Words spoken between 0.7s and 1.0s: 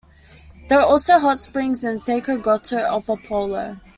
are